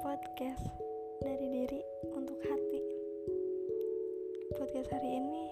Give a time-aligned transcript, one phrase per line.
[0.00, 0.64] podcast
[1.20, 1.80] dari diri
[2.16, 2.80] untuk hati.
[4.56, 5.44] Podcast hari ini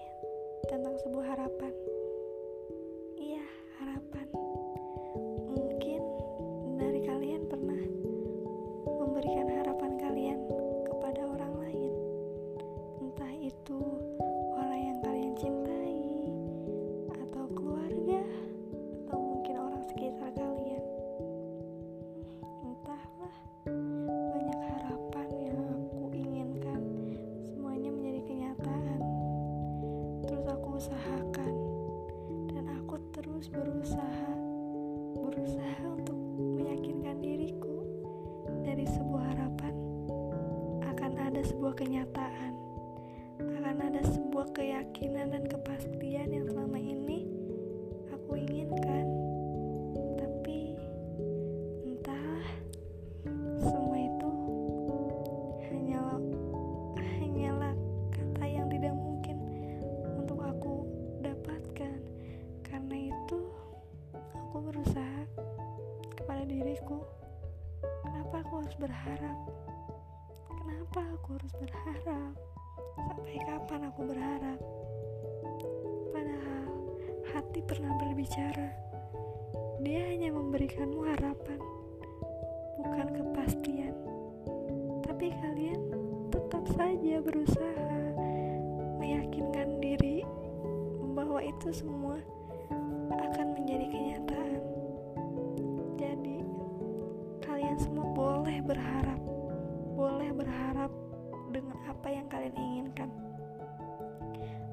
[41.39, 42.51] ada sebuah kenyataan.
[43.39, 47.31] Akan ada sebuah keyakinan dan kepastian yang selama ini
[48.11, 49.07] aku inginkan.
[50.19, 50.75] Tapi
[51.87, 52.51] entahlah
[53.55, 54.31] semua itu
[55.63, 56.19] hanyalah
[56.99, 57.71] hanyalah
[58.11, 59.39] kata yang tidak mungkin
[60.19, 60.83] untuk aku
[61.23, 62.03] dapatkan.
[62.67, 63.39] Karena itu
[64.35, 65.23] aku berusaha
[66.19, 66.99] kepada diriku
[68.03, 69.39] kenapa aku harus berharap
[70.69, 72.33] kenapa aku harus berharap?
[72.93, 74.59] Sampai kapan aku berharap?
[76.13, 76.69] Padahal
[77.33, 78.69] hati pernah berbicara.
[79.81, 81.57] Dia hanya memberikanmu harapan
[82.85, 83.97] bukan kepastian.
[85.09, 85.81] Tapi kalian
[86.29, 87.97] tetap saja berusaha
[89.01, 90.21] meyakinkan diri
[91.17, 92.21] bahwa itu semua
[93.09, 94.61] akan menjadi kenyataan.
[95.97, 96.45] Jadi,
[97.41, 99.28] kalian semua boleh berharap,
[99.99, 100.87] boleh berharap
[101.51, 103.11] dengan apa yang kalian inginkan.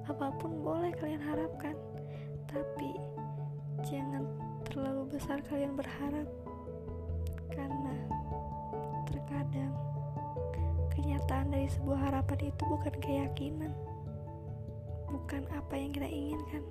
[0.07, 1.75] Apa pun boleh kalian harapkan,
[2.47, 2.95] tapi
[3.83, 4.23] jangan
[4.71, 6.31] terlalu besar kalian berharap,
[7.51, 7.97] karena
[9.11, 9.75] terkadang
[10.95, 13.75] kenyataan dari sebuah harapan itu bukan keyakinan,
[15.11, 16.63] bukan apa yang kita inginkan,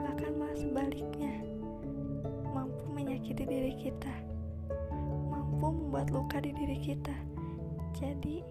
[0.00, 1.36] bahkan malah sebaliknya,
[2.48, 4.14] mampu menyakiti diri kita,
[5.28, 7.12] mampu membuat luka di diri kita.
[7.96, 8.44] Jadi,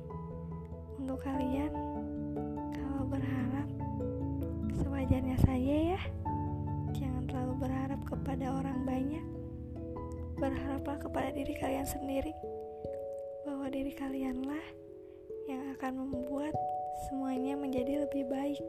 [0.98, 1.70] untuk kalian,
[2.74, 3.68] kalau berharap,
[4.82, 6.02] sewajarnya saja ya.
[6.98, 9.26] Jangan terlalu berharap kepada orang banyak.
[10.38, 12.34] Berharaplah kepada diri kalian sendiri
[13.46, 14.66] bahwa diri kalianlah
[15.50, 16.54] yang akan membuat
[17.08, 18.62] semuanya menjadi lebih baik.